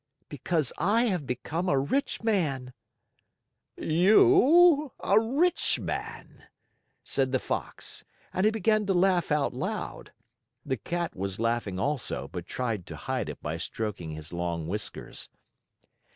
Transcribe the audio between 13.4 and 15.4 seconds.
by stroking his long whiskers.